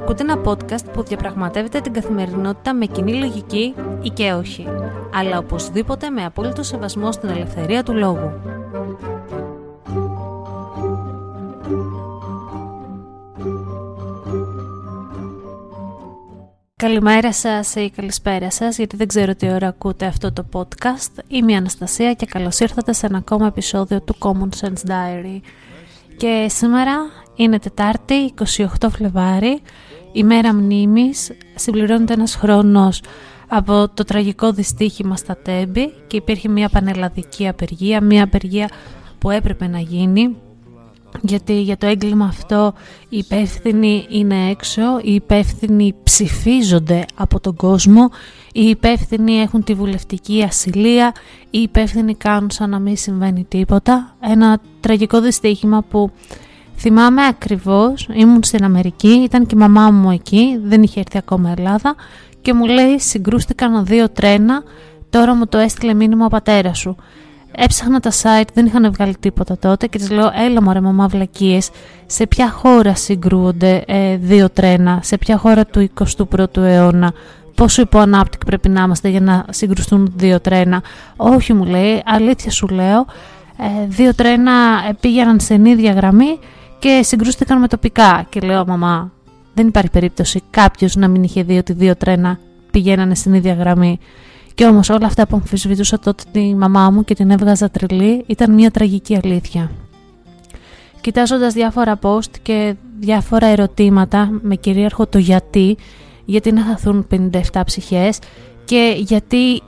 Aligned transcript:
Ακούτε 0.00 0.22
ένα 0.22 0.40
podcast 0.44 0.92
που 0.92 1.02
διαπραγματεύεται 1.02 1.80
την 1.80 1.92
καθημερινότητα 1.92 2.74
με 2.74 2.86
κοινή 2.86 3.14
λογική 3.14 3.74
ή 4.02 4.08
και 4.08 4.32
όχι, 4.32 4.66
αλλά 5.14 5.38
οπωσδήποτε 5.38 6.10
με 6.10 6.24
απόλυτο 6.24 6.62
σεβασμό 6.62 7.12
στην 7.12 7.28
ελευθερία 7.28 7.82
του 7.82 7.94
λόγου. 7.94 8.32
Καλημέρα 16.76 17.32
σας 17.32 17.74
ή 17.74 17.90
καλησπέρα 17.96 18.50
σας, 18.50 18.76
γιατί 18.76 18.96
δεν 18.96 19.06
ξέρω 19.08 19.34
τι 19.34 19.50
ώρα 19.50 19.68
ακούτε 19.68 20.06
αυτό 20.06 20.32
το 20.32 20.44
podcast. 20.52 21.22
Είμαι 21.28 21.52
η 21.52 21.54
Αναστασία 21.54 22.14
και 22.14 22.26
καλώς 22.26 22.58
ήρθατε 22.58 22.92
σε 22.92 23.06
ένα 23.06 23.18
ακόμα 23.18 23.46
επεισόδιο 23.46 24.00
του 24.00 24.16
Common 24.18 24.48
Sense 24.60 24.90
Diary. 24.90 25.40
Και 26.16 26.46
σήμερα 26.48 26.94
είναι 27.38 27.58
Τετάρτη, 27.58 28.34
28 28.56 28.66
Φλεβάρι, 28.90 29.60
ημέρα 30.12 30.54
μνήμης, 30.54 31.30
συμπληρώνεται 31.54 32.12
ένας 32.12 32.34
χρόνος 32.34 33.00
από 33.48 33.88
το 33.94 34.04
τραγικό 34.04 34.52
δυστύχημα 34.52 35.16
στα 35.16 35.36
Τέμπη 35.36 35.92
και 36.06 36.16
υπήρχε 36.16 36.48
μια 36.48 36.68
πανελλαδική 36.68 37.48
απεργία, 37.48 38.00
μια 38.00 38.24
απεργία 38.24 38.68
που 39.18 39.30
έπρεπε 39.30 39.66
να 39.66 39.78
γίνει 39.78 40.36
γιατί 41.20 41.60
για 41.60 41.76
το 41.76 41.86
έγκλημα 41.86 42.24
αυτό 42.24 42.74
οι 43.08 43.18
υπεύθυνοι 43.18 44.06
είναι 44.08 44.50
έξω, 44.50 44.82
οι 45.02 45.14
υπεύθυνοι 45.14 45.94
ψηφίζονται 46.02 47.04
από 47.14 47.40
τον 47.40 47.56
κόσμο, 47.56 48.10
οι 48.52 48.64
υπεύθυνοι 48.68 49.40
έχουν 49.40 49.64
τη 49.64 49.74
βουλευτική 49.74 50.42
ασυλία, 50.42 51.14
οι 51.50 51.58
υπεύθυνοι 51.58 52.14
κάνουν 52.14 52.50
σαν 52.50 52.70
να 52.70 52.78
μην 52.78 52.96
συμβαίνει 52.96 53.44
τίποτα. 53.48 54.16
Ένα 54.20 54.60
τραγικό 54.80 55.20
δυστύχημα 55.20 55.82
που 55.82 56.10
θυμάμαι 56.78 57.26
ακριβώς, 57.26 58.08
ήμουν 58.12 58.42
στην 58.42 58.64
Αμερική, 58.64 59.08
ήταν 59.08 59.46
και 59.46 59.54
η 59.54 59.58
μαμά 59.58 59.90
μου 59.90 60.10
εκεί, 60.10 60.60
δεν 60.64 60.82
είχε 60.82 61.00
έρθει 61.00 61.18
ακόμα 61.18 61.54
Ελλάδα 61.56 61.94
και 62.42 62.54
μου 62.54 62.66
λέει 62.66 62.98
συγκρούστηκαν 62.98 63.84
δύο 63.84 64.08
τρένα, 64.08 64.62
τώρα 65.10 65.34
μου 65.34 65.46
το 65.46 65.58
έστειλε 65.58 65.94
μήνυμα 65.94 66.24
ο 66.24 66.28
πατέρας 66.28 66.78
σου. 66.78 66.96
Έψαχνα 67.52 68.00
τα 68.00 68.10
site, 68.10 68.48
δεν 68.54 68.66
είχαν 68.66 68.92
βγάλει 68.92 69.16
τίποτα 69.20 69.58
τότε 69.58 69.86
και 69.86 69.98
της 69.98 70.10
λέω 70.10 70.30
έλα 70.46 70.62
μωρέ 70.62 70.80
μαμά 70.80 71.06
βλακίες, 71.06 71.70
σε 72.06 72.26
ποια 72.26 72.50
χώρα 72.50 72.94
συγκρούονται 72.94 73.84
ε, 73.86 74.16
δύο 74.16 74.50
τρένα, 74.50 75.00
σε 75.02 75.18
ποια 75.18 75.36
χώρα 75.36 75.66
του 75.66 75.90
21ου 76.00 76.56
αιώνα, 76.56 77.12
πόσο 77.54 77.82
υποανάπτυκ 77.82 78.44
πρέπει 78.44 78.68
να 78.68 78.82
είμαστε 78.82 79.08
για 79.08 79.20
να 79.20 79.44
συγκρουστούν 79.50 80.12
δύο 80.16 80.40
τρένα. 80.40 80.82
Όχι 81.16 81.52
μου 81.52 81.64
λέει, 81.64 82.02
αλήθεια 82.04 82.50
σου 82.50 82.68
λέω, 82.68 83.06
ε, 83.58 83.86
δύο 83.86 84.14
τρένα 84.14 84.52
πήγαιναν 85.00 85.40
σε 85.40 85.54
ίδια 85.64 85.92
γραμμή 85.92 86.38
και 86.78 87.00
συγκρούστηκαν 87.02 87.58
με 87.58 87.68
τοπικά 87.68 88.26
και 88.28 88.40
λέω 88.40 88.66
μαμά 88.66 89.12
δεν 89.54 89.66
υπάρχει 89.66 89.90
περίπτωση 89.90 90.42
κάποιος 90.50 90.96
να 90.96 91.08
μην 91.08 91.22
είχε 91.22 91.42
δει 91.42 91.58
ότι 91.58 91.72
δύο 91.72 91.96
τρένα 91.96 92.38
πηγαίνανε 92.70 93.14
στην 93.14 93.34
ίδια 93.34 93.54
γραμμή. 93.54 93.98
Και 94.54 94.66
όμως 94.66 94.88
όλα 94.88 95.06
αυτά 95.06 95.26
που 95.26 95.36
αμφισβητούσα 95.36 95.98
τότε 95.98 96.22
τη 96.32 96.54
μαμά 96.54 96.90
μου 96.90 97.04
και 97.04 97.14
την 97.14 97.30
έβγαζα 97.30 97.70
τρελή 97.70 98.24
ήταν 98.26 98.54
μια 98.54 98.70
τραγική 98.70 99.18
αλήθεια. 99.24 99.70
Κοιτάζοντας 101.00 101.52
διάφορα 101.52 101.98
post 102.02 102.30
και 102.42 102.74
διάφορα 103.00 103.46
ερωτήματα 103.46 104.30
με 104.42 104.54
κυρίαρχο 104.54 105.06
το 105.06 105.18
γιατί, 105.18 105.76
γιατί 106.24 106.52
να 106.52 106.62
χαθούν 106.62 107.06
57 107.52 107.60
ψυχές 107.64 108.18
και 108.64 108.94
γιατί 108.98 109.62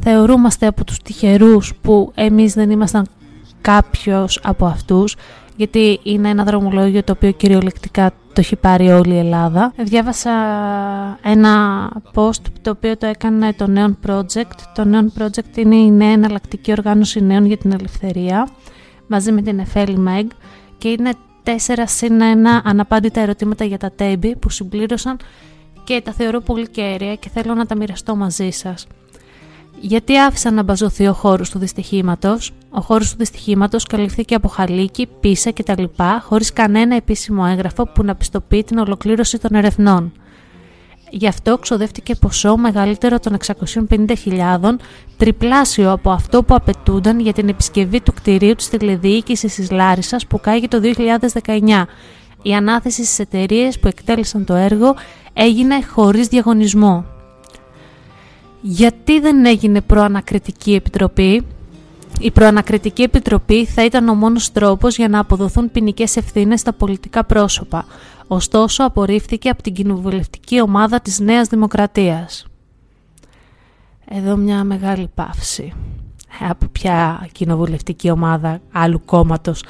θεωρούμαστε 0.00 0.66
από 0.66 0.84
τους 0.84 0.98
τυχερούς 0.98 1.74
που 1.82 2.12
εμείς 2.14 2.54
δεν 2.54 2.70
ήμασταν 2.70 3.06
κάποιος 3.60 4.40
από 4.42 4.66
αυτούς 4.66 5.16
γιατί 5.56 6.00
είναι 6.02 6.28
ένα 6.28 6.44
δρομολόγιο 6.44 7.02
το 7.02 7.12
οποίο 7.12 7.30
κυριολεκτικά 7.30 8.10
το 8.10 8.40
έχει 8.40 8.56
πάρει 8.56 8.88
όλη 8.88 9.14
η 9.14 9.18
Ελλάδα. 9.18 9.72
Διάβασα 9.76 10.30
ένα 11.22 11.88
post 12.14 12.42
το 12.62 12.70
οποίο 12.70 12.96
το 12.96 13.06
έκανε 13.06 13.52
το 13.52 13.66
Neon 13.76 14.10
Project. 14.10 14.58
Το 14.74 14.84
Neon 14.92 15.22
Project 15.22 15.56
είναι 15.56 15.76
η 15.76 15.90
νέα 15.90 16.10
εναλλακτική 16.10 16.70
οργάνωση 16.70 17.20
νέων 17.20 17.46
για 17.46 17.56
την 17.56 17.72
ελευθερία 17.72 18.48
μαζί 19.06 19.32
με 19.32 19.42
την 19.42 19.58
Εφέλη 19.58 19.98
Μεγ 19.98 20.26
και 20.78 20.88
είναι 20.88 21.12
τέσσερα 21.42 21.86
συν 21.86 22.20
ένα 22.20 22.62
αναπάντητα 22.64 23.20
ερωτήματα 23.20 23.64
για 23.64 23.78
τα 23.78 23.90
τέμπη 23.90 24.36
που 24.36 24.50
συμπλήρωσαν 24.50 25.16
και 25.84 26.00
τα 26.04 26.12
θεωρώ 26.12 26.40
πολύ 26.40 26.68
κέρια 26.68 27.14
και 27.14 27.28
θέλω 27.28 27.54
να 27.54 27.66
τα 27.66 27.76
μοιραστώ 27.76 28.16
μαζί 28.16 28.50
σας. 28.50 28.86
Γιατί 29.84 30.18
άφησαν 30.18 30.54
να 30.54 30.62
μπαζωθεί 30.62 31.06
ο 31.06 31.12
χώρος 31.12 31.50
του 31.50 31.58
δυστυχήματος; 31.58 32.52
Ο 32.70 32.80
χώρος 32.80 33.10
του 33.10 33.16
δυστυχήματος 33.16 33.84
καλυφθήκε 33.84 34.34
από 34.34 34.48
χαλίκι, 34.48 35.08
πίσα 35.20 35.52
κτλ. 35.52 35.82
χωρίς 36.22 36.52
κανένα 36.52 36.96
επίσημο 36.96 37.44
έγγραφο 37.48 37.86
που 37.86 38.02
να 38.04 38.14
πιστοποιεί 38.14 38.64
την 38.64 38.78
ολοκλήρωση 38.78 39.38
των 39.38 39.54
ερευνών. 39.54 40.12
Γι' 41.10 41.26
αυτό 41.26 41.58
ξοδεύτηκε 41.58 42.14
ποσό 42.14 42.56
μεγαλύτερο 42.56 43.18
των 43.18 43.36
650.000, 43.88 44.78
τριπλάσιο 45.16 45.92
από 45.92 46.10
αυτό 46.10 46.42
που 46.42 46.54
απαιτούνταν 46.54 47.20
για 47.20 47.32
την 47.32 47.48
επισκευή 47.48 48.00
του 48.00 48.12
κτηρίου 48.12 48.54
της 48.54 48.68
τηλεδιοίκησης 48.68 49.54
της 49.54 49.70
Λάρισας 49.70 50.26
που 50.26 50.40
κάγει 50.40 50.68
το 50.68 50.80
2019. 50.80 51.86
Η 52.42 52.54
ανάθεση 52.54 53.04
στις 53.04 53.18
εταιρείες 53.18 53.78
που 53.78 53.88
εκτέλεσαν 53.88 54.44
το 54.44 54.54
έργο 54.54 54.94
έγινε 55.32 55.82
χωρίς 55.82 56.26
διαγωνισμό 56.26 57.04
γιατί 58.62 59.20
δεν 59.20 59.46
έγινε 59.46 59.80
προανακριτική 59.80 60.74
επιτροπή; 60.74 61.46
Η 62.20 62.30
προανακριτική 62.30 63.02
επιτροπή 63.02 63.66
θα 63.66 63.84
ήταν 63.84 64.08
ο 64.08 64.14
μόνος 64.14 64.52
τρόπος 64.52 64.96
για 64.96 65.08
να 65.08 65.18
αποδοθούν 65.18 65.70
ποινικές 65.70 66.16
ευθύνες 66.16 66.60
στα 66.60 66.72
πολιτικά 66.72 67.24
πρόσωπα. 67.24 67.84
Ωστόσο 68.26 68.84
απορρίφθηκε 68.84 69.48
από 69.48 69.62
την 69.62 69.72
κοινοβουλευτική 69.72 70.60
ομάδα 70.60 71.00
της 71.00 71.18
Νέας 71.20 71.48
Δημοκρατίας. 71.48 72.46
Εδώ 74.08 74.36
μια 74.36 74.64
μεγάλη 74.64 75.08
παύση. 75.14 75.72
Από 76.48 76.66
ποια 76.72 77.28
κοινοβουλευτική 77.32 78.10
ομάδα 78.10 78.60
άλλου 78.72 79.04
κόμματος 79.04 79.64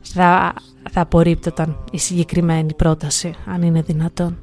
θα, 0.00 0.54
θα 0.90 1.00
απορρίπτωταν 1.00 1.76
η 1.90 1.98
συγκεκριμένη 1.98 2.74
πρόταση, 2.74 3.34
αν 3.46 3.62
είναι 3.62 3.82
δυνατόν. 3.82 4.38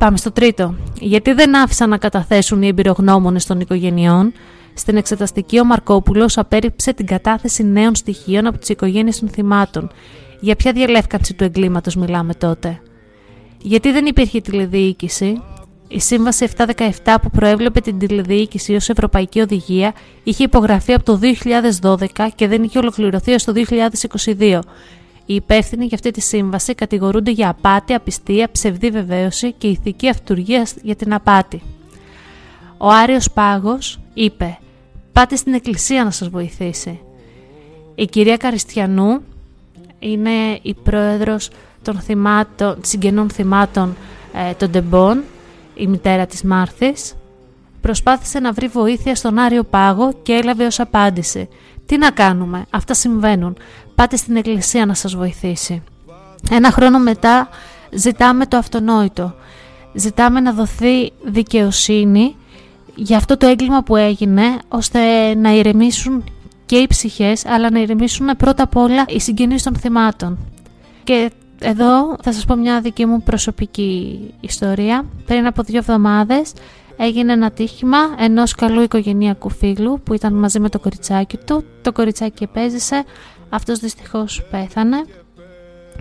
Πάμε 0.00 0.16
στο 0.16 0.32
τρίτο. 0.32 0.74
Γιατί 1.00 1.32
δεν 1.32 1.56
άφησαν 1.56 1.88
να 1.88 1.98
καταθέσουν 1.98 2.62
οι 2.62 2.66
εμπειρογνώμονες 2.66 3.46
των 3.46 3.60
οικογενειών; 3.60 4.32
Στην 4.74 4.96
εξεταστική 4.96 5.60
ο 5.60 5.64
Μαρκόπουλος 5.64 6.38
απέρριψε 6.38 6.92
την 6.92 7.06
κατάθεση 7.06 7.64
νέων 7.64 7.94
στοιχείων 7.94 8.46
από 8.46 8.58
τις 8.58 8.68
οικογένειες 8.68 9.18
των 9.18 9.28
θυμάτων. 9.28 9.90
Για 10.40 10.56
ποια 10.56 10.72
διαλεύκανση 10.72 11.34
του 11.34 11.44
εγκλήματος 11.44 11.96
μιλάμε 11.96 12.34
τότε; 12.34 12.80
Γιατί 13.58 13.92
δεν 13.92 14.06
υπήρχε 14.06 14.40
τηλεδιοίκηση; 14.40 15.42
Η 15.88 16.00
Σύμβαση 16.00 16.48
717 16.56 17.14
που 17.22 17.30
προέβλεπε 17.30 17.80
την 17.80 17.98
τηλεδιοίκηση 17.98 18.74
ως 18.74 18.88
Ευρωπαϊκή 18.88 19.40
Οδηγία 19.40 19.92
είχε 20.22 20.44
υπογραφεί 20.44 20.92
από 20.92 21.04
το 21.04 21.20
2012 21.80 22.28
και 22.34 22.48
δεν 22.48 22.62
είχε 22.62 22.78
ολοκληρωθεί 22.78 23.32
ως 23.32 23.44
το 23.44 23.52
2022. 24.36 24.60
Οι 25.30 25.34
υπεύθυνοι 25.34 25.84
για 25.84 25.94
αυτή 25.94 26.10
τη 26.10 26.20
σύμβαση 26.20 26.74
κατηγορούνται 26.74 27.30
για 27.30 27.48
απάτη, 27.48 27.94
απιστία, 27.94 28.50
ψευδή 28.50 28.90
βεβαίωση 28.90 29.52
και 29.52 29.66
ηθική 29.66 30.08
αυτουργία 30.08 30.66
για 30.82 30.96
την 30.96 31.14
απάτη. 31.14 31.62
Ο 32.78 32.88
Άριος 32.88 33.30
Πάγος 33.30 34.00
είπε 34.14 34.58
«Πάτε 35.12 35.36
στην 35.36 35.54
εκκλησία 35.54 36.04
να 36.04 36.10
σας 36.10 36.28
βοηθήσει». 36.28 37.00
Η 37.94 38.06
κυρία 38.06 38.36
Καριστιανού 38.36 39.22
είναι 39.98 40.58
η 40.62 40.74
πρόεδρος 40.74 41.50
των 41.82 42.00
θυμάτων, 42.00 42.78
συγγενών 42.82 43.30
θυμάτων 43.30 43.96
ε, 44.34 44.52
των 44.52 44.70
Ντεμπών, 44.70 45.22
η 45.74 45.86
μητέρα 45.86 46.26
της 46.26 46.42
Μάρθης. 46.42 47.14
Προσπάθησε 47.80 48.38
να 48.38 48.52
βρει 48.52 48.66
βοήθεια 48.66 49.14
στον 49.14 49.38
Άριο 49.38 49.62
Πάγο 49.62 50.12
και 50.22 50.32
έλαβε 50.32 50.66
ως 50.66 50.80
απάντηση 50.80 51.48
τι 51.90 51.98
να 51.98 52.10
κάνουμε, 52.10 52.64
αυτά 52.70 52.94
συμβαίνουν. 52.94 53.56
Πάτε 54.00 54.16
στην 54.16 54.36
εκκλησία 54.36 54.86
να 54.86 54.94
σας 54.94 55.14
βοηθήσει. 55.14 55.82
Ένα 56.50 56.70
χρόνο 56.70 56.98
μετά 56.98 57.48
ζητάμε 57.92 58.46
το 58.46 58.56
αυτονόητο. 58.56 59.34
Ζητάμε 59.94 60.40
να 60.40 60.52
δοθεί 60.52 61.12
δικαιοσύνη 61.24 62.36
για 62.94 63.16
αυτό 63.16 63.36
το 63.36 63.46
έγκλημα 63.46 63.82
που 63.82 63.96
έγινε, 63.96 64.42
ώστε 64.68 64.98
να 65.34 65.50
ηρεμήσουν 65.50 66.24
και 66.66 66.76
οι 66.76 66.86
ψυχές, 66.86 67.46
αλλά 67.46 67.70
να 67.70 67.80
ηρεμήσουν 67.80 68.36
πρώτα 68.36 68.62
απ' 68.62 68.76
όλα 68.76 69.04
οι 69.08 69.20
συγγενείς 69.20 69.62
των 69.62 69.76
θυμάτων. 69.76 70.38
Και 71.04 71.30
εδώ 71.60 72.16
θα 72.22 72.32
σας 72.32 72.44
πω 72.44 72.56
μια 72.56 72.80
δική 72.80 73.06
μου 73.06 73.22
προσωπική 73.22 74.20
ιστορία. 74.40 75.04
Πριν 75.26 75.46
από 75.46 75.62
δύο 75.62 75.78
εβδομάδες 75.78 76.52
έγινε 76.96 77.32
ένα 77.32 77.50
τύχημα 77.50 77.98
ενός 78.18 78.54
καλού 78.54 78.80
οικογενειακού 78.82 79.50
φίλου 79.50 80.00
που 80.04 80.14
ήταν 80.14 80.34
μαζί 80.34 80.60
με 80.60 80.68
το 80.68 80.78
κοριτσάκι 80.78 81.36
του. 81.36 81.64
Το 81.82 81.92
κοριτσάκι 81.92 82.42
επέζησε, 82.42 83.04
αυτός 83.50 83.78
δυστυχώς 83.78 84.42
πέθανε. 84.50 85.04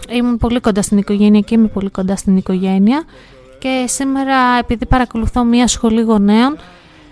Ήμουν 0.09 0.37
πολύ 0.37 0.59
κοντά 0.59 0.81
στην 0.81 0.97
οικογένεια 0.97 1.39
και 1.39 1.55
είμαι 1.55 1.67
πολύ 1.67 1.89
κοντά 1.89 2.15
στην 2.15 2.37
οικογένεια 2.37 3.03
και 3.59 3.85
σήμερα 3.87 4.57
επειδή 4.59 4.85
παρακολουθώ 4.85 5.43
μια 5.43 5.67
σχολή 5.67 6.01
γονέων 6.01 6.57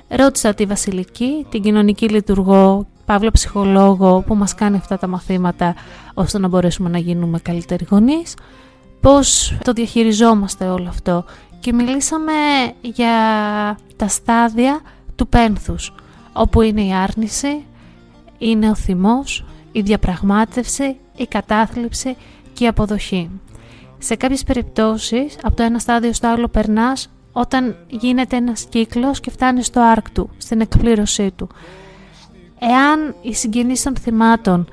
ρώτησα 0.07 0.54
τη 0.54 0.66
Βασιλική, 0.66 1.45
την 1.50 1.62
κοινωνική 1.62 2.10
λειτουργό, 2.10 2.88
παύλο 3.06 3.31
ψυχολόγο 3.31 4.24
που 4.28 4.36
μας 4.36 4.56
κάνει 4.56 4.78
αυτά 4.78 4.98
τα 4.98 5.07
μαθήματα 5.07 5.75
ώστε 6.13 6.39
να 6.39 6.48
μπορέσουμε 6.48 6.89
να 6.89 6.98
γίνουμε 6.98 7.39
καλύτεροι 7.39 7.88
γονείς 7.89 8.34
πώς 9.01 9.57
το 9.63 9.72
διαχειριζόμαστε 9.72 10.66
όλο 10.66 10.88
αυτό. 10.89 11.25
Και 11.60 11.74
μιλήσαμε 11.74 12.34
για 12.81 13.16
τα 13.95 14.07
στάδια 14.07 14.81
του 15.16 15.28
πένθους, 15.28 15.94
όπου 16.34 16.62
είναι 16.62 16.81
η 16.81 16.94
άρνηση, 16.94 17.66
είναι 18.38 18.69
ο 18.69 18.75
θυμός, 18.75 19.45
η 19.72 19.81
διαπραγμάτευση, 19.81 20.98
η 21.16 21.25
κατάθλιψη 21.25 22.16
και 22.54 22.64
η 22.64 22.68
αποδοχή. 22.68 23.30
Σε 23.98 24.16
κάποιες 24.16 24.44
περιπτώσεις, 24.44 25.38
από 25.44 25.56
το 25.56 25.64
ένα 25.64 25.80
στάδιο 25.80 26.14
στο 26.14 26.28
άλλο 26.28 26.48
περνάς 26.48 27.10
όταν 27.31 27.75
γίνεται 27.88 28.36
ένας 28.36 28.66
κύκλος 28.69 29.19
και 29.19 29.31
φτάνει 29.31 29.64
στο 29.64 29.81
άρκ 29.81 30.10
του, 30.10 30.30
στην 30.38 30.62
εκπλήρωσή 30.62 31.31
του. 31.36 31.48
Εάν 32.60 33.16
οι 33.22 33.34
συγγενείς 33.34 33.84
των 33.84 33.96
θυμάτων 33.96 34.68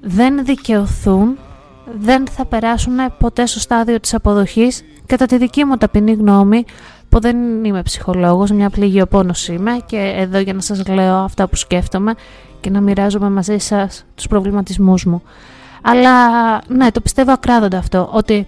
δεν 0.00 0.44
δικαιωθούν, 0.44 1.38
δεν 1.98 2.26
θα 2.26 2.44
περάσουν 2.44 2.96
ποτέ 3.18 3.46
στο 3.46 3.60
στάδιο 3.60 4.00
της 4.00 4.14
αποδοχής. 4.14 4.82
Κατά 5.06 5.26
τη 5.26 5.36
δική 5.36 5.64
μου 5.64 5.76
ταπεινή 5.76 6.12
γνώμη, 6.12 6.64
που 7.08 7.20
δεν 7.20 7.64
είμαι 7.64 7.82
ψυχολόγος, 7.82 8.50
μια 8.50 8.70
πληγιοπόνος 8.70 9.48
είμαι 9.48 9.76
και 9.86 10.12
εδώ 10.16 10.38
για 10.38 10.54
να 10.54 10.60
σας 10.60 10.86
λέω 10.86 11.14
αυτά 11.16 11.48
που 11.48 11.56
σκέφτομαι 11.56 12.14
και 12.64 12.70
να 12.70 12.80
μοιράζομαι 12.80 13.30
μαζί 13.30 13.58
σας 13.58 14.04
τους 14.14 14.26
προβληματισμούς 14.26 15.04
μου. 15.04 15.22
Αλλά 15.82 16.18
ναι, 16.68 16.90
το 16.90 17.00
πιστεύω 17.00 17.32
ακράδοντα 17.32 17.78
αυτό, 17.78 18.08
ότι 18.12 18.46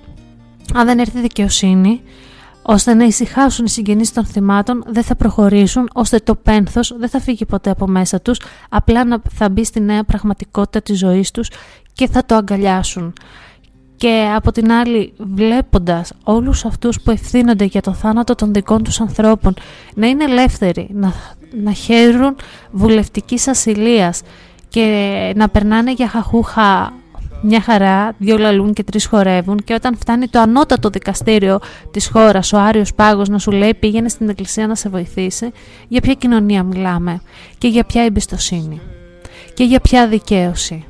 αν 0.74 0.86
δεν 0.86 0.98
έρθει 0.98 1.20
δικαιοσύνη, 1.20 2.02
ώστε 2.62 2.94
να 2.94 3.04
ησυχάσουν 3.04 3.64
οι 3.64 3.68
συγγενείς 3.68 4.12
των 4.12 4.24
θυμάτων, 4.24 4.84
δεν 4.86 5.02
θα 5.02 5.14
προχωρήσουν, 5.16 5.88
ώστε 5.92 6.18
το 6.18 6.34
πένθος 6.34 6.94
δεν 6.98 7.08
θα 7.08 7.20
φύγει 7.20 7.44
ποτέ 7.44 7.70
από 7.70 7.86
μέσα 7.86 8.20
τους, 8.20 8.40
απλά 8.68 9.04
να 9.04 9.18
θα 9.30 9.48
μπει 9.48 9.64
στη 9.64 9.80
νέα 9.80 10.04
πραγματικότητα 10.04 10.82
της 10.82 10.98
ζωής 10.98 11.30
τους 11.30 11.50
και 11.92 12.08
θα 12.08 12.24
το 12.24 12.34
αγκαλιάσουν. 12.34 13.12
Και 13.96 14.32
από 14.34 14.52
την 14.52 14.72
άλλη, 14.72 15.12
βλέποντας 15.18 16.12
όλους 16.24 16.64
αυτούς 16.64 17.00
που 17.00 17.10
ευθύνονται 17.10 17.64
για 17.64 17.80
το 17.80 17.92
θάνατο 17.92 18.34
των 18.34 18.52
δικών 18.52 18.82
τους 18.82 19.00
ανθρώπων 19.00 19.54
να 19.94 20.06
είναι 20.06 20.24
ελεύθεροι, 20.24 20.88
να, 20.92 21.12
να 21.62 21.72
χαίρουν 21.72 22.36
βουλευτικής 22.70 23.48
ασυλίας 23.48 24.22
και 24.68 25.32
να 25.36 25.48
περνάνε 25.48 25.92
για 25.92 26.08
χαχούχα 26.08 26.92
μια 27.42 27.60
χαρά, 27.60 28.14
δύο 28.18 28.38
λαλούν 28.38 28.72
και 28.72 28.82
τρεις 28.82 29.06
χορεύουν 29.06 29.56
και 29.64 29.74
όταν 29.74 29.96
φτάνει 29.96 30.28
το 30.28 30.40
ανώτατο 30.40 30.88
δικαστήριο 30.88 31.58
της 31.90 32.08
χώρας, 32.08 32.52
ο 32.52 32.58
Άριος 32.58 32.94
Πάγος 32.94 33.28
να 33.28 33.38
σου 33.38 33.50
λέει 33.50 33.74
πήγαινε 33.74 34.08
στην 34.08 34.28
εκκλησία 34.28 34.66
να 34.66 34.74
σε 34.74 34.88
βοηθήσει, 34.88 35.52
για 35.88 36.00
ποια 36.00 36.14
κοινωνία 36.14 36.62
μιλάμε 36.62 37.20
και 37.58 37.68
για 37.68 37.84
ποια 37.84 38.02
εμπιστοσύνη 38.02 38.80
και 39.54 39.64
για 39.64 39.80
ποια 39.80 40.08
δικαίωση. 40.08 40.84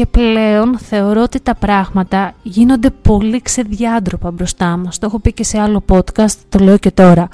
Και 0.00 0.06
πλέον 0.06 0.78
θεωρώ 0.78 1.22
ότι 1.22 1.40
τα 1.40 1.54
πράγματα 1.54 2.34
γίνονται 2.42 2.90
πολύ 2.90 3.42
ξεδιάντροπα 3.42 4.30
μπροστά 4.30 4.76
μας. 4.76 4.98
Το 4.98 5.06
έχω 5.06 5.18
πει 5.18 5.32
και 5.32 5.44
σε 5.44 5.60
άλλο 5.60 5.84
podcast, 5.88 6.34
το 6.48 6.58
λέω 6.58 6.78
και 6.78 6.90
τώρα. 6.90 7.28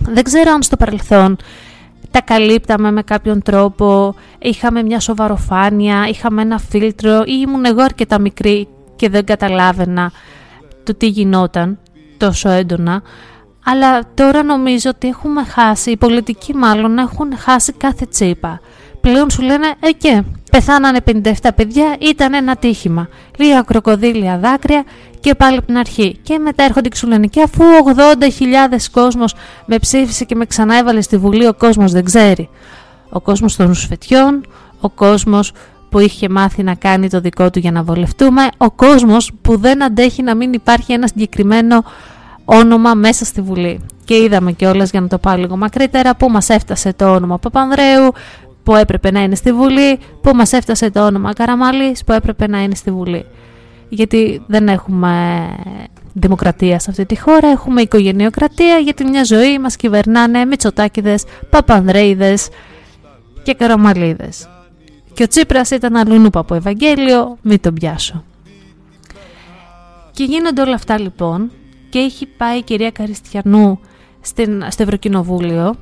Δεν 0.00 0.24
ξέρω 0.24 0.50
αν 0.52 0.62
στο 0.62 0.76
παρελθόν 0.76 1.36
τα 2.10 2.20
καλύπταμε 2.20 2.92
με 2.92 3.02
κάποιον 3.02 3.42
τρόπο, 3.42 4.14
είχαμε 4.38 4.82
μια 4.82 5.00
σοβαροφάνεια, 5.00 6.06
είχαμε 6.08 6.42
ένα 6.42 6.58
φίλτρο 6.58 7.22
ή 7.26 7.42
ήμουν 7.46 7.64
εγώ 7.64 7.82
αρκετά 7.82 8.18
μικρή 8.18 8.68
και 8.96 9.08
δεν 9.08 9.24
καταλάβαινα 9.24 10.12
το 10.84 10.94
τι 10.94 11.06
γινόταν 11.06 11.78
τόσο 12.16 12.48
έντονα. 12.48 13.02
Αλλά 13.64 14.00
τώρα 14.14 14.42
νομίζω 14.42 14.90
ότι 14.90 15.08
έχουμε 15.08 15.44
χάσει, 15.44 15.90
οι 15.90 15.96
πολιτικοί 15.96 16.54
μάλλον 16.54 16.98
έχουν 16.98 17.36
χάσει 17.38 17.72
κάθε 17.72 18.06
τσίπα 18.06 18.60
πλέον 19.04 19.30
σου 19.30 19.42
λένε 19.42 19.74
«Ε 19.80 19.90
και, 19.90 20.22
πεθάνανε 20.54 20.98
57 21.06 21.30
παιδιά, 21.56 21.96
ήταν 22.00 22.34
ένα 22.34 22.56
τύχημα». 22.56 23.08
Λίγα 23.38 23.62
κροκοδίλια 23.62 24.38
δάκρυα 24.38 24.84
και 25.20 25.34
πάλι 25.34 25.56
από 25.56 25.66
την 25.66 25.76
αρχή. 25.76 26.18
Και 26.22 26.38
μετά 26.38 26.64
έρχονται 26.64 26.88
και 26.88 26.96
σου 26.96 27.06
λένε 27.06 27.26
«Και 27.26 27.42
αφού 27.42 27.64
80.000 27.84 28.90
κόσμος 28.90 29.34
με 29.66 29.78
ψήφισε 29.78 30.24
και 30.24 30.34
με 30.34 30.44
ξανά 30.44 30.78
έβαλε 30.78 31.00
στη 31.00 31.16
Βουλή, 31.16 31.46
ο 31.46 31.54
κόσμος 31.54 31.92
δεν 31.92 32.04
ξέρει». 32.04 32.48
Ο 33.10 33.20
κόσμος 33.20 33.56
των 33.56 33.66
ρουσφετιών, 33.66 34.46
ο 34.80 34.88
κόσμος 34.88 35.52
που 35.90 35.98
είχε 35.98 36.28
μάθει 36.28 36.62
να 36.62 36.74
κάνει 36.74 37.08
το 37.10 37.20
δικό 37.20 37.50
του 37.50 37.58
για 37.58 37.70
να 37.70 37.82
βολευτούμε, 37.82 38.48
ο 38.56 38.70
κόσμος 38.70 39.30
που 39.42 39.56
δεν 39.56 39.84
αντέχει 39.84 40.22
να 40.22 40.34
μην 40.34 40.52
υπάρχει 40.52 40.92
ένα 40.92 41.06
συγκεκριμένο 41.06 41.84
όνομα 42.44 42.94
μέσα 42.94 43.24
στη 43.24 43.40
Βουλή. 43.40 43.80
Και 44.04 44.14
είδαμε 44.14 44.52
κιόλας 44.52 44.90
για 44.90 45.00
να 45.00 45.08
το 45.08 45.18
πάω 45.18 45.36
λίγο 45.36 45.56
μακρύτερα 45.56 46.16
που 46.16 46.30
μας 46.30 46.48
έφτασε 46.48 46.92
το 46.92 47.14
όνομα 47.14 47.38
Παπανδρέου, 47.38 48.12
που 48.64 48.74
έπρεπε 48.74 49.10
να 49.10 49.22
είναι 49.22 49.34
στη 49.34 49.52
Βουλή, 49.52 49.98
που 50.20 50.34
μας 50.34 50.52
έφτασε 50.52 50.90
το 50.90 51.06
όνομα 51.06 51.32
Καραμαλής 51.32 52.04
που 52.04 52.12
έπρεπε 52.12 52.46
να 52.46 52.62
είναι 52.62 52.74
στη 52.74 52.90
Βουλή. 52.90 53.26
Γιατί 53.88 54.42
δεν 54.46 54.68
έχουμε 54.68 55.46
δημοκρατία 56.12 56.78
σε 56.78 56.90
αυτή 56.90 57.06
τη 57.06 57.20
χώρα, 57.20 57.48
έχουμε 57.48 57.80
οικογενειοκρατία 57.80 58.78
γιατί 58.78 59.04
μια 59.04 59.24
ζωή 59.24 59.58
μας 59.58 59.76
κυβερνάνε 59.76 60.44
Μητσοτάκηδες, 60.44 61.24
Παπανδρέιδες 61.50 62.48
και 63.42 63.54
Καραμαλίδες. 63.54 64.48
Και 65.14 65.22
ο 65.22 65.26
Τσίπρας 65.26 65.70
ήταν 65.70 65.96
αλλούνου 65.96 66.28
από 66.32 66.54
Ευαγγέλιο, 66.54 67.36
μην 67.42 67.60
τον 67.60 67.74
πιάσω. 67.74 68.24
Και 70.10 70.24
γίνονται 70.24 70.60
όλα 70.60 70.74
αυτά 70.74 71.00
λοιπόν 71.00 71.50
και 71.90 71.98
έχει 71.98 72.26
πάει 72.26 72.58
η 72.58 72.62
κυρία 72.62 72.90
Καριστιανού 72.90 73.80
στην, 74.20 74.64
στο 74.68 74.82
Ευρωκοινοβούλιο 74.82 75.74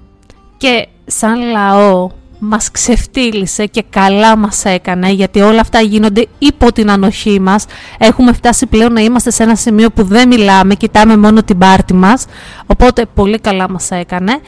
και 0.56 0.88
σαν 1.06 1.40
λαό 1.40 2.10
μας 2.44 2.70
ξεφτύλισε 2.70 3.66
και 3.66 3.84
καλά 3.90 4.36
μας 4.36 4.64
έκανε 4.64 5.10
γιατί 5.10 5.40
όλα 5.40 5.60
αυτά 5.60 5.80
γίνονται 5.80 6.26
υπό 6.38 6.72
την 6.72 6.90
ανοχή 6.90 7.40
μας. 7.40 7.64
Έχουμε 7.98 8.32
φτάσει 8.32 8.66
πλέον 8.66 8.92
να 8.92 9.00
είμαστε 9.00 9.30
σε 9.30 9.42
ένα 9.42 9.54
σημείο 9.54 9.90
που 9.90 10.02
δεν 10.02 10.28
μιλάμε, 10.28 10.74
κοιτάμε 10.74 11.16
μόνο 11.16 11.42
την 11.42 11.58
πάρτη 11.58 11.94
μας, 11.94 12.26
οπότε 12.66 13.06
πολύ 13.14 13.38
καλά 13.38 13.70
μας 13.70 13.90
έκανε. 13.90 14.40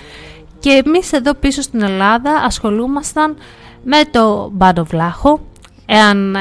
Και 0.58 0.82
εμείς 0.84 1.12
εδώ 1.12 1.34
πίσω 1.34 1.62
στην 1.62 1.82
Ελλάδα 1.82 2.30
ασχολούμασταν 2.44 3.36
με 3.82 3.98
το 4.10 4.50
Μπάντο 4.52 4.84
Βλάχο, 4.84 5.40
εάν 5.86 6.34
ε, 6.34 6.38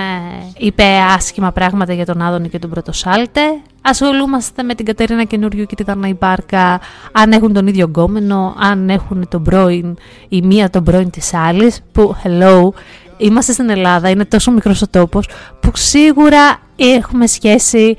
είπε 0.57 0.83
άσχημα 1.15 1.51
πράγματα 1.51 1.93
για 1.93 2.05
τον 2.05 2.21
Άδωνη 2.21 2.49
και 2.49 2.59
τον 2.59 2.69
Πρωτοσάλτε. 2.69 3.41
Ασχολούμαστε 3.81 4.63
με 4.63 4.75
την 4.75 4.85
Κατερίνα 4.85 5.23
Καινούριου 5.23 5.65
και 5.65 5.75
τη 5.75 5.83
Δανάη 5.83 6.13
Μπάρκα, 6.19 6.79
αν 7.11 7.31
έχουν 7.31 7.53
τον 7.53 7.67
ίδιο 7.67 7.85
γκόμενο, 7.85 8.55
αν 8.59 8.89
έχουν 8.89 9.27
τον 9.29 9.43
πρώην 9.43 9.97
ή 10.29 10.41
μία 10.41 10.69
τον 10.69 10.83
πρώην 10.83 11.09
της 11.09 11.33
άλλης, 11.33 11.81
που 11.91 12.15
hello, 12.23 12.69
είμαστε 13.17 13.51
στην 13.51 13.69
Ελλάδα, 13.69 14.09
είναι 14.09 14.25
τόσο 14.25 14.51
μικρός 14.51 14.81
ο 14.81 14.87
τόπος, 14.87 15.29
που 15.59 15.71
σίγουρα 15.73 16.59
έχουμε 16.75 17.27
σχέση 17.27 17.95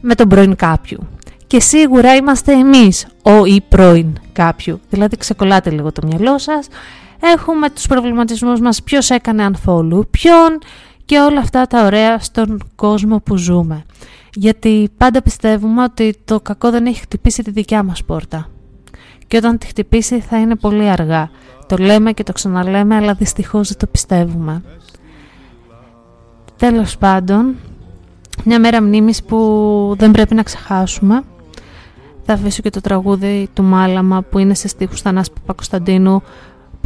με 0.00 0.14
τον 0.14 0.28
πρώην 0.28 0.56
κάποιου. 0.56 1.08
Και 1.46 1.60
σίγουρα 1.60 2.14
είμαστε 2.14 2.52
εμείς 2.52 3.06
ο 3.22 3.44
ή 3.44 3.60
πρώην 3.68 4.18
κάποιου. 4.32 4.80
Δηλαδή 4.90 5.16
ξεκολλάτε 5.16 5.70
λίγο 5.70 5.92
το 5.92 6.06
μυαλό 6.06 6.38
σας, 6.38 6.66
έχουμε 7.20 7.70
τους 7.70 7.86
προβληματισμούς 7.86 8.60
μας 8.60 8.82
ποιος 8.82 9.10
έκανε 9.10 9.48
unfollow 9.50 10.10
ποιον 10.10 10.58
και 11.06 11.18
όλα 11.18 11.40
αυτά 11.40 11.66
τα 11.66 11.84
ωραία 11.84 12.18
στον 12.18 12.62
κόσμο 12.74 13.20
που 13.20 13.36
ζούμε. 13.36 13.84
Γιατί 14.34 14.90
πάντα 14.96 15.22
πιστεύουμε 15.22 15.82
ότι 15.82 16.14
το 16.24 16.40
κακό 16.40 16.70
δεν 16.70 16.86
έχει 16.86 17.00
χτυπήσει 17.00 17.42
τη 17.42 17.50
δικιά 17.50 17.82
μας 17.82 18.04
πόρτα. 18.04 18.48
Και 19.26 19.36
όταν 19.36 19.58
τη 19.58 19.66
χτυπήσει 19.66 20.20
θα 20.20 20.38
είναι 20.38 20.56
πολύ 20.56 20.88
αργά. 20.88 21.30
Το 21.66 21.76
λέμε 21.76 22.12
και 22.12 22.22
το 22.22 22.32
ξαναλέμε, 22.32 22.94
αλλά 22.94 23.14
δυστυχώς 23.14 23.68
δεν 23.68 23.78
το 23.78 23.86
πιστεύουμε. 23.86 24.62
Τέλος 26.56 26.98
πάντων, 26.98 27.56
μια 28.44 28.60
μέρα 28.60 28.82
μνήμης 28.82 29.22
που 29.22 29.94
δεν 29.98 30.10
πρέπει 30.10 30.34
να 30.34 30.42
ξεχάσουμε. 30.42 31.22
Θα 32.22 32.32
αφήσω 32.32 32.62
και 32.62 32.70
το 32.70 32.80
τραγούδι 32.80 33.48
του 33.54 33.62
Μάλαμα 33.62 34.22
που 34.22 34.38
είναι 34.38 34.54
σε 34.54 34.68
στίχους 34.68 35.00
Θανάση 35.00 35.30
Παπακοσταντίνου 35.32 36.22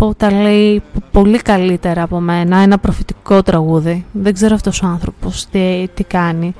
που 0.00 0.14
τα 0.16 0.32
λέει 0.32 0.82
πολύ 1.12 1.38
καλύτερα 1.38 2.02
από 2.02 2.20
μένα, 2.20 2.56
ένα 2.56 2.78
προφητικό 2.78 3.42
τραγούδι. 3.42 4.04
Δεν 4.12 4.34
ξέρω 4.34 4.54
αυτός 4.54 4.82
ο 4.82 4.86
άνθρωπος 4.86 5.46
τι, 5.46 5.88
τι 5.94 6.04
κάνει, 6.04 6.54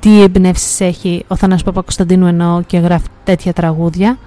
τι 0.00 0.22
εμπνεύσεις 0.22 0.80
έχει 0.80 1.24
ο 1.28 1.36
Θανάσης 1.36 1.64
Παπακοσταντίνου 1.64 2.26
ενώ 2.26 2.62
και 2.66 2.78
γράφει 2.78 3.06
τέτοια 3.24 3.52
τραγούδια. 3.52 4.18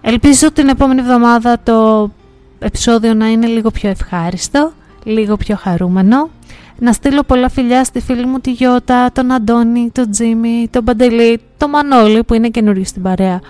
Ελπίζω 0.00 0.52
την 0.52 0.68
επόμενη 0.68 1.00
εβδομάδα 1.00 1.60
το 1.62 2.10
επεισόδιο 2.58 3.14
να 3.14 3.26
είναι 3.30 3.46
λίγο 3.46 3.70
πιο 3.70 3.88
ευχάριστο, 3.88 4.72
λίγο 5.04 5.36
πιο 5.36 5.56
χαρούμενο. 5.56 6.30
Να 6.78 6.92
στείλω 6.92 7.22
πολλά 7.22 7.48
φιλιά 7.48 7.84
στη 7.84 8.00
φίλη 8.00 8.26
μου 8.26 8.38
τη 8.38 8.50
Γιώτα, 8.50 9.12
τον 9.12 9.30
Αντώνη, 9.30 9.90
τον 9.92 10.10
Τζίμι, 10.10 10.68
τον 10.70 10.84
Παντελή, 10.84 11.40
τον 11.56 11.70
Μανώλη 11.70 12.24
που 12.24 12.34
είναι 12.34 12.48
καινούριο 12.48 12.84
στην 12.84 13.02
παρέα 13.02 13.40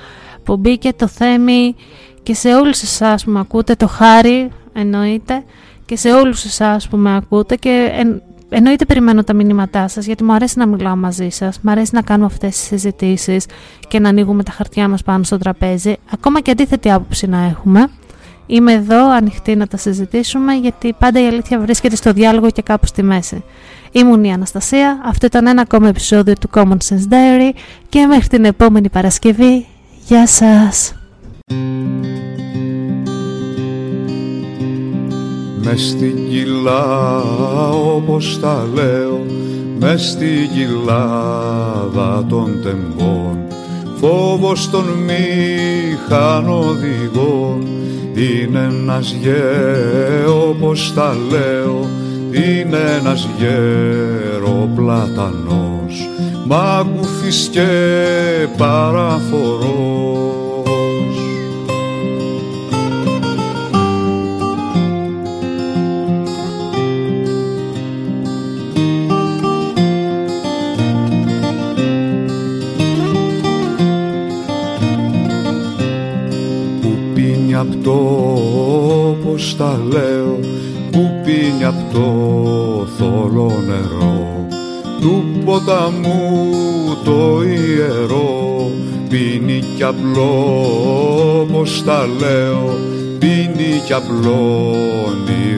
που 0.45 0.57
μπήκε 0.57 0.93
το 0.93 1.07
Θέμη 1.07 1.75
και 2.23 2.35
σε 2.35 2.55
όλους 2.55 2.83
εσάς 2.83 3.25
που 3.25 3.31
με 3.31 3.41
ακούτε, 3.41 3.75
το 3.75 3.87
χάρη 3.87 4.51
εννοείται 4.73 5.45
και 5.87 5.97
σε 5.97 6.13
όλους 6.13 6.45
εσάς 6.45 6.89
που 6.89 6.97
με 6.97 7.17
ακούτε 7.17 7.57
και 7.57 7.91
εν, 7.93 8.23
εννοείται 8.49 8.85
περιμένω 8.85 9.25
τα 9.25 9.33
μηνύματά 9.33 9.89
σας 9.89 10.07
γιατί 10.07 10.25
μου 10.25 10.33
αρέσει 10.33 10.59
να 10.59 10.67
μιλάω 10.67 10.97
μαζί 10.97 11.29
σας, 11.29 11.59
μου 11.63 11.71
αρέσει 11.71 11.91
να 11.95 12.03
κάνω 12.03 12.27
αυτές 12.27 12.51
τις 12.51 12.67
συζητήσεις 12.67 13.47
και 13.89 13.99
να 13.99 14.09
ανοίγουμε 14.09 14.43
τα 14.43 14.53
χαρτιά 14.53 14.89
μας 14.89 15.03
πάνω 15.03 15.25
στο 15.25 15.39
τραπέζι, 15.39 15.97
ακόμα 16.13 16.41
και 16.41 16.51
αντίθετη 16.51 16.91
άποψη 16.91 17.27
να 17.27 17.45
έχουμε. 17.45 17.89
Είμαι 18.47 18.73
εδώ 18.73 19.11
ανοιχτή 19.11 19.57
να 19.57 19.67
τα 19.67 19.77
συζητήσουμε 19.77 20.55
γιατί 20.55 20.95
πάντα 20.99 21.23
η 21.23 21.27
αλήθεια 21.27 21.61
βρίσκεται 21.61 21.97
στο 21.97 22.13
διάλογο 22.13 22.51
και 22.51 22.63
κάπου 22.63 22.87
στη 22.87 23.03
μέση. 23.03 23.45
Ήμουν 23.93 24.25
η 24.25 24.33
Αναστασία, 24.33 25.01
αυτό 25.05 25.27
ήταν 25.27 25.47
ένα 25.47 25.63
ακόμα 25.63 25.89
επεισόδιο 25.89 26.35
του 26.41 26.51
Common 26.55 26.77
Sense 26.89 27.13
Diary 27.13 27.57
και 27.89 28.07
μέχρι 28.07 28.29
την 28.29 28.45
επόμενη 28.45 28.89
Παρασκευή, 28.89 29.67
γεια 30.07 30.27
σας! 30.27 31.00
Μες 35.65 35.89
στην 35.89 36.29
κοιλά 36.29 37.19
όπως 37.97 38.39
τα 38.41 38.69
λέω 38.75 39.25
μες 39.79 40.09
στην 40.09 40.49
κοιλάδα 40.55 42.25
των 42.29 42.61
τεμπών. 42.63 43.39
Φόβος 44.01 44.71
των 44.71 44.85
μηχανοδηγών 44.85 47.67
είναι 48.15 48.69
ένας 48.71 49.15
γέρο 49.21 50.49
όπως 50.49 50.93
τα 50.95 51.17
λέω 51.31 51.89
είναι 52.31 52.79
ένας 53.01 53.29
γέρο 53.39 54.69
πλατανός. 54.75 56.09
Μα 56.47 56.87
και 57.51 57.69
παραφορός 58.57 60.20
το 77.91 79.17
πως 79.25 79.57
τα 79.57 79.81
λέω 79.91 80.39
που 80.91 81.11
πίνει 81.25 81.65
απ' 81.65 81.93
το 81.93 82.07
θολό 82.99 83.53
νερό. 83.67 84.47
Του 85.01 85.25
ποταμού 85.45 86.49
το 87.05 87.43
ιερό 87.43 88.71
πίνει 89.09 89.65
κι 89.77 89.83
απλό 89.83 90.37
πως 91.53 91.83
τα 91.85 92.07
λέω. 92.19 92.79
Πίνει 93.19 93.83
κι 93.87 93.93
απλό 93.93 94.75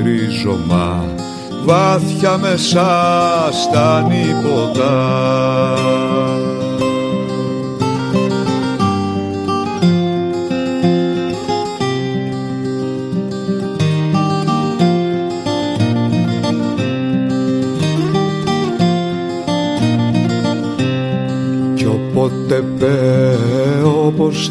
ρίζωμα 0.05 1.05
βάθια 1.65 2.39
μέσα 2.39 2.87
στα 3.63 4.09
νύποτα 4.09 4.93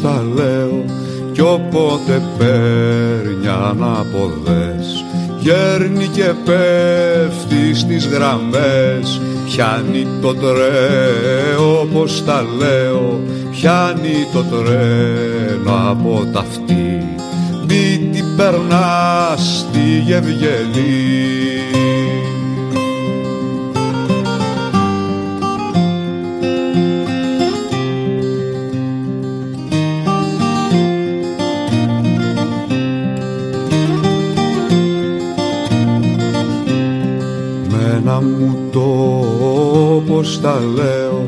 τα 0.00 0.24
λέω 0.34 0.84
κι 1.32 1.40
όποτε 1.40 2.22
παίρνει 2.38 3.48
αναποδές. 3.48 5.04
Γέρνει 5.40 6.06
και 6.06 6.32
πέφτει 6.44 7.74
στις 7.74 8.06
γραμμές 8.06 9.20
πιάνει 9.44 10.06
το 10.20 10.34
τρέο 10.34 11.80
όπως 11.80 12.24
τα 12.24 12.44
λέω 12.58 13.20
πιάνει 13.50 14.26
το 14.32 14.44
τρένο 14.44 15.90
από 15.90 16.26
τα 16.32 16.40
αυτή. 16.40 17.06
Μη 17.68 18.08
την 18.12 18.36
περνάς 18.36 19.66
τη 19.72 20.00
Γευγενή 37.92 38.24
μου 38.24 38.56
το 38.72 38.80
πως 40.06 40.40
τα 40.40 40.60
λέω 40.74 41.24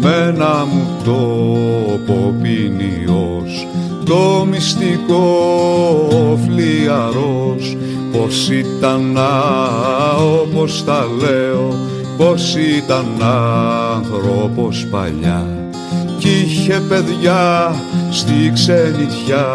με 0.00 0.12
ένα 0.28 0.66
μου 0.72 0.86
τόπο 1.04 2.34
ποινιός 2.42 3.66
το 4.04 4.46
μυστικό 4.50 5.24
φλιαρός. 6.44 7.76
Πως 8.12 8.48
ήταν 8.48 9.18
όπως 10.42 10.84
τα 10.84 11.06
λέω 11.20 11.74
πως 12.16 12.54
ήταν 12.54 13.06
άνθρωπος 13.94 14.86
παλιά. 14.90 15.46
Κι 16.18 16.28
είχε 16.28 16.80
παιδιά 16.88 17.74
στη 18.10 18.50
ξενιτιά 18.54 19.46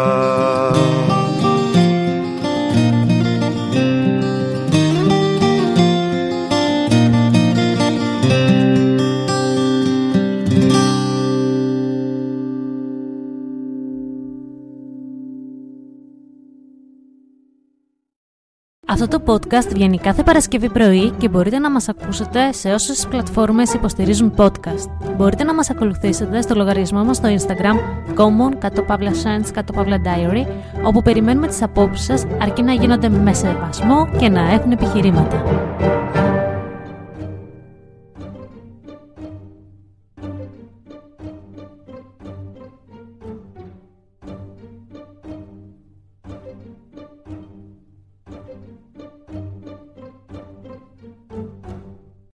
Αυτό 19.02 19.18
το 19.18 19.32
podcast 19.32 19.72
βγαίνει 19.72 19.98
κάθε 19.98 20.22
Παρασκευή 20.22 20.70
πρωί 20.70 21.10
και 21.10 21.28
μπορείτε 21.28 21.58
να 21.58 21.70
μας 21.70 21.88
ακούσετε 21.88 22.52
σε 22.52 22.72
όσες 22.72 23.06
πλατφόρμες 23.10 23.72
υποστηρίζουν 23.74 24.34
podcast. 24.36 25.12
Μπορείτε 25.16 25.44
να 25.44 25.54
μας 25.54 25.70
ακολουθήσετε 25.70 26.42
στο 26.42 26.54
λογαριασμό 26.54 27.04
μας 27.04 27.16
στο 27.16 27.28
Instagram 27.28 27.76
common 28.18 28.56
κατ' 28.58 28.80
παύλα 28.80 29.12
κατ' 29.52 29.68
diary 29.70 30.46
όπου 30.84 31.02
περιμένουμε 31.02 31.46
τις 31.46 31.62
απόψεις 31.62 32.04
σας 32.04 32.26
αρκεί 32.40 32.62
να 32.62 32.72
γίνονται 32.72 33.08
με 33.08 33.32
σεβασμό 33.32 34.08
και 34.18 34.28
να 34.28 34.52
έχουν 34.52 34.70
επιχειρήματα. 34.70 35.42